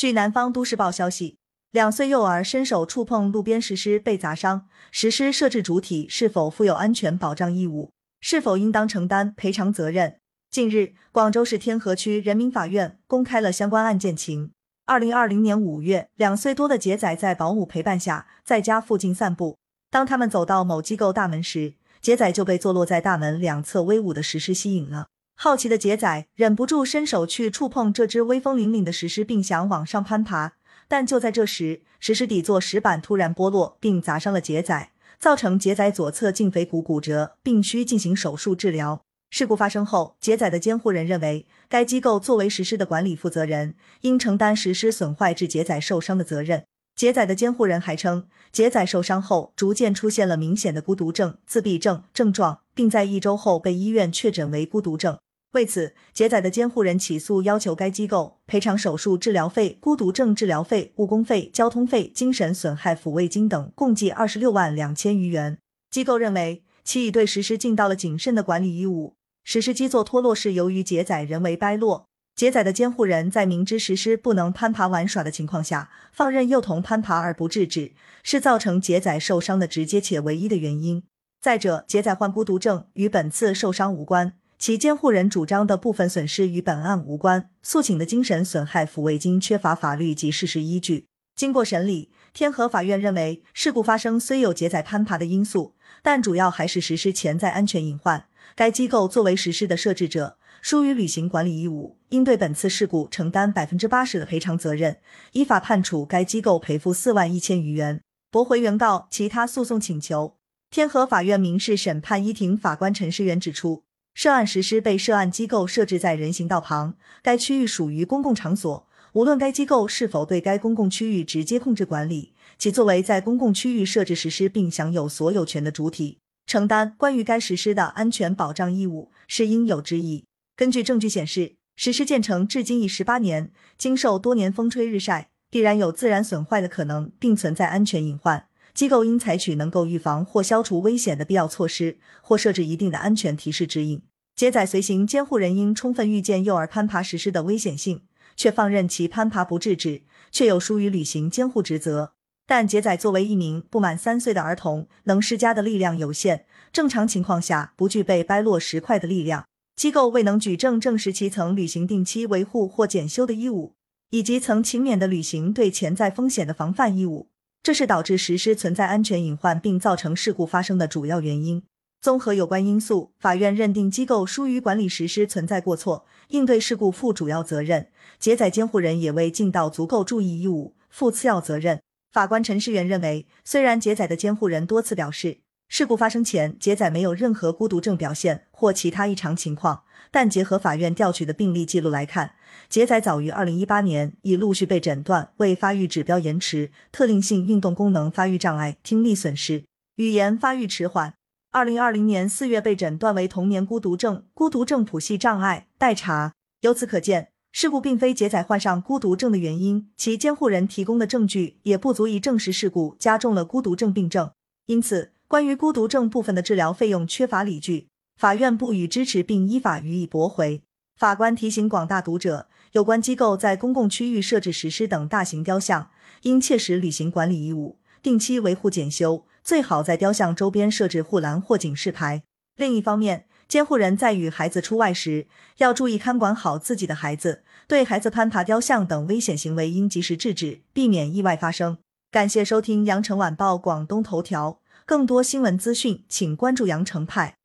[0.00, 1.36] 据南方都市报消息，
[1.72, 10.16] 两岁幼儿伸手触碰路边石狮被砸伤，石狮设置主体是否负有安全保障义务，是否应当承担赔偿责任？
[10.50, 14.52] 近日，广州市天河区人民法院公开了相关案件情。
[14.86, 19.58] 二零二零年五月，两岁多的杰仔在保姆陪伴下在家附近散步，
[19.90, 25.08] 当他们走到某机构大门时，杰仔就被坐落在大门两侧威武的石狮吸引了。
[25.42, 30.52] 好奇的杰仔忍不住伸手去触碰这只威风凛凛的石狮，并想往上攀爬。
[30.86, 39.00] 但就在这时，石狮底座石板突然剥落，并砸伤了杰仔，造成杰仔左侧胫腓骨骨折，并需进行手术治疗。
[39.30, 46.64] 事故发生后，杰仔的监护人认为，该机构作为石狮的管理负责人，应承担石狮损坏致杰仔受伤的责任。
[46.94, 55.18] 杰仔的监护人还称，杰仔受伤后逐渐出现了明显的孤独症、自闭症症状，并在一周后被医院确诊为孤独症。
[55.52, 65.58] 为此，杰仔的监护人起诉要求该机构赔偿手术治疗费、孤独症治疗费、误工费、交通费、精神损害抚慰金等，共计二十六万两千余元。
[65.90, 69.14] 机构认为，其已对实施尽到了谨慎的管理义务。
[69.42, 72.06] 实施基座脱落是由于杰仔人为掰落。
[72.36, 81.02] 杰仔的监护人在明知实施不能攀爬玩耍的情况下，放任幼童攀爬而不制止，是造成杰仔受伤的直接且唯一的原因。
[81.40, 84.34] 再者，杰仔患孤独症与本次受伤无关。
[84.60, 91.06] 其监护人主张的部分损失与本案无关，诉请的精神损害抚慰金缺乏法律及事实依据。
[91.34, 98.26] 经过审理，天河法院认为，事故发生虽有杰仔攀爬的因素，但主要还是实施潜在安全隐患。
[98.54, 104.98] 该机构作为实施的设置者，疏于履行管理义务，应对本次事故承担百分之八十的赔偿责任，
[105.32, 110.36] 依法判处该机构赔付四万一千余元，驳回原告其他诉讼请求。
[110.70, 113.84] 天河法院民事审判一庭法官陈世元指出。
[114.14, 130.24] 涉案实施被涉案机构设置在人行道旁，该区域属于公共场所，无论该机构是否对该公共区域直接控制管理，其作为在公共区域设置实施并享有所有权的主体，承担关于该实施的安全保障义务是应有之义。
[130.54, 138.48] 根据证据显示，实施建成至今已十八年，经受多年风吹日晒，必然有自然损坏的可能，并存在安全隐患。
[138.72, 144.00] 机构应采取能够预防或消除危险的必要措施，或设置一定的安全提示指引。
[144.34, 148.02] 杰仔随行监护人应充分预见幼儿攀爬实施的危险性，
[148.36, 152.14] 却放任其攀爬不制止，确有疏于履行监护职责。
[152.46, 159.44] 但杰仔作为一名不满三岁的儿童，能施加的力量有限，正常情况下不具备掰落石块的力量。
[159.76, 163.74] 机构未能举证证实其曾履行定期维护或检修的义务，
[164.10, 167.28] 以及曾勤勉的履行对潜在风险的防范义务。
[167.62, 171.62] 这是导致实施存在安全隐患并造成事故发生的主要原因。
[172.00, 177.88] 综合有关因素，法院认定机构疏于管理实施存在过错，应对事故负主要责任。
[178.18, 181.82] 杰仔监护人也未尽到足够注意义务，负次要责任。
[182.10, 192.32] 法官陈世元认为，虽然杰仔的监护人多次表示，事故发生前杰仔没有任何孤独症表现或其他异常情况，但结合法院调取的病历记录来看。
[192.70, 199.64] 杰仔早于二零一八年已陆续被诊断为发育指标延迟、特定性运动功能发育障碍、听力损失、
[199.96, 201.12] 语言发育迟缓。
[201.52, 206.32] 二零二零年四月被诊断为童年孤独症、孤独症谱系障碍待查。
[206.60, 214.30] 由此可见，事故并非杰仔患上孤独症的原因，其监护人提供的证据也不足以证实事故加重了孤独症病症。
[214.66, 220.62] 因此，关于孤独症部分的治疗费用缺乏理据，法院不予支持，并依法予以驳回。
[220.96, 222.46] 法官提醒广大读者。
[222.70, 225.90] 有关机构在公共区域设置石狮等大型雕像，
[226.22, 232.22] 应切实履行管理义务，定期维护检修，最好在雕像周边设置护栏或警示牌。
[232.56, 235.26] 另一方面，监护人在与孩子出外时，
[235.58, 241.78] 要注意看管好自己的孩子，对孩子攀爬雕像等危险行为应及时制止，避免意外发生。
[242.10, 247.38] 感谢收听羊城晚报广东头条，更多新闻资讯，请关注羊城派。